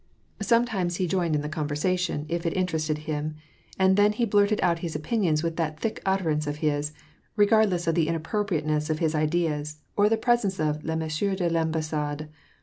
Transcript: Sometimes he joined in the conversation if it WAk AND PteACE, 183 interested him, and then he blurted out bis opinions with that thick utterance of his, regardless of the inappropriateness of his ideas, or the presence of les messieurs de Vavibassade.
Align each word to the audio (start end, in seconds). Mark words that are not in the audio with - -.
Sometimes 0.41 0.95
he 0.95 1.05
joined 1.05 1.35
in 1.35 1.43
the 1.43 1.47
conversation 1.47 2.21
if 2.27 2.43
it 2.43 2.55
WAk 2.55 2.57
AND 2.57 2.67
PteACE, 2.69 2.89
183 2.89 2.95
interested 2.95 3.11
him, 3.11 3.35
and 3.77 3.97
then 3.97 4.13
he 4.13 4.25
blurted 4.25 4.59
out 4.61 4.81
bis 4.81 4.95
opinions 4.95 5.43
with 5.43 5.57
that 5.57 5.79
thick 5.79 6.01
utterance 6.07 6.47
of 6.47 6.55
his, 6.55 6.91
regardless 7.35 7.85
of 7.85 7.93
the 7.93 8.07
inappropriateness 8.07 8.89
of 8.89 8.97
his 8.97 9.13
ideas, 9.13 9.77
or 9.95 10.09
the 10.09 10.17
presence 10.17 10.59
of 10.59 10.83
les 10.83 10.95
messieurs 10.95 11.37
de 11.37 11.47
Vavibassade. 11.51 12.29